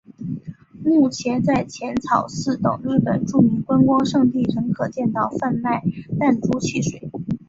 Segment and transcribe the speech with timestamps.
[0.83, 5.83] 目前在浅草寺等日本著名观光胜地仍可见到贩卖
[6.19, 7.11] 弹珠汽水。